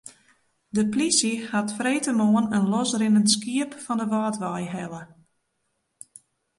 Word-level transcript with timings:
De 0.77 0.83
polysje 0.89 1.33
hat 1.51 1.71
freedtemoarn 1.77 2.51
in 2.57 2.69
losrinnend 2.73 3.29
skiep 3.35 3.71
fan 3.85 3.99
de 4.01 4.07
Wâldwei 4.11 4.63
helle. 4.75 5.03